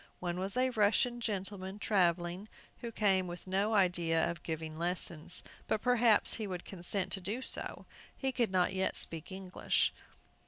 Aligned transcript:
One 0.19 0.39
was 0.39 0.57
a 0.57 0.71
Russian 0.71 1.19
gentleman, 1.21 1.77
travelling, 1.77 2.47
who 2.79 2.91
came 2.91 3.27
with 3.27 3.45
no 3.45 3.75
idea 3.75 4.27
of 4.31 4.41
giving 4.41 4.79
lessons, 4.79 5.43
but 5.67 5.79
perhaps 5.79 6.33
he 6.37 6.47
would 6.47 6.65
consent 6.65 7.11
to 7.11 7.21
do 7.21 7.43
so. 7.43 7.85
He 8.17 8.31
could 8.31 8.49
not 8.49 8.73
yet 8.73 8.95
speak 8.95 9.31
English. 9.31 9.93